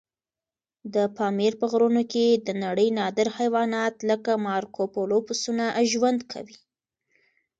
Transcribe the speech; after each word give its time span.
د 0.93 0.95
پامیر 1.17 1.53
په 1.59 1.65
غرونو 1.71 2.03
کې 2.13 2.25
د 2.45 2.49
نړۍ 2.63 2.89
نادر 2.99 3.27
حیوانات 3.37 3.95
لکه 4.09 4.31
مارکوپولو 4.47 5.17
پسونه 5.27 5.65
ژوند 5.91 6.19
کوي. 6.31 6.57